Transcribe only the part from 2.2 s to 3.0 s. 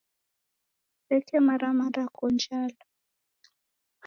njala.